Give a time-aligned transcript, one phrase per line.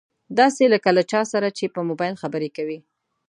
[0.39, 2.79] داسې لکه له چا سره چې په مبايل خبرې کوي.